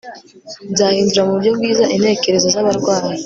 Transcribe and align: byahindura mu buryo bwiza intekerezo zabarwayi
byahindura 0.73 1.21
mu 1.25 1.31
buryo 1.35 1.49
bwiza 1.57 1.85
intekerezo 1.95 2.47
zabarwayi 2.53 3.11